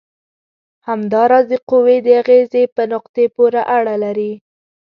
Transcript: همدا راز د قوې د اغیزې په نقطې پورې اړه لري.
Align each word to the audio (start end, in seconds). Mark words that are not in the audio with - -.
همدا 0.87 1.23
راز 1.31 1.45
د 1.51 1.53
قوې 1.69 1.97
د 2.03 2.07
اغیزې 2.21 2.63
په 2.75 2.81
نقطې 2.93 3.25
پورې 3.35 3.61
اړه 3.77 3.95
لري. 4.03 4.33